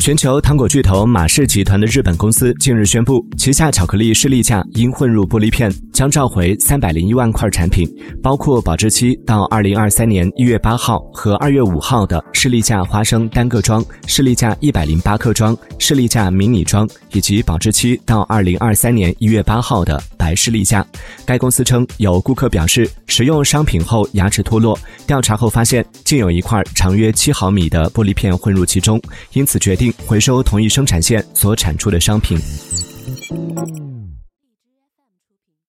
[0.00, 7.86] 全球糖果巨头马氏集团的日本公司近日宣布，旗下巧克力士力架因混入玻璃片，将召回三百零一万块产品，
[8.22, 20.86] 包括保质期到二零二三年一月八号和二月五号的士力架花生单个装、士力架一百零八克装、士力架迷你装，以及保质期到二零二三年一月八号的来试了一下。
[21.26, 24.78] 该公司称，有顾客表示使用商品后牙齿脱落，
[25.08, 29.00] 调查后发现竟有一块长约七毫米的玻璃片混入其中，
[29.32, 29.92] 因此决定。
[30.06, 32.38] 回收同一生产线所产出的商品。